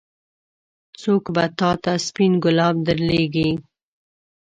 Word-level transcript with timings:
څوک 1.01 1.23
به 1.35 1.45
تا 1.59 1.71
ته 1.83 1.91
سپين 2.05 2.31
ګلاب 2.43 2.75
درلېږي. 2.87 3.49